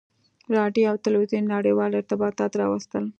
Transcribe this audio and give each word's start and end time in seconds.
•راډیو 0.57 0.89
او 0.91 0.95
تلویزیون 1.05 1.45
نړیوال 1.55 1.91
ارتباطات 1.99 2.51
راوستل. 2.61 3.05